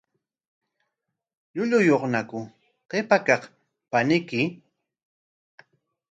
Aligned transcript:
¿Llulluyuqñaku 1.53 2.39
qipa 2.89 3.17
kaq 3.27 3.43
paniyki? 3.91 4.39